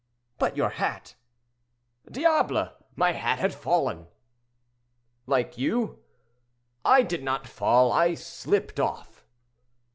[0.39, 1.13] "But your hat?"
[2.09, 2.71] "Diable!
[2.95, 4.07] my hat had fallen."
[5.27, 5.99] "Like you."
[6.83, 9.23] "I did not fall; I slipped off."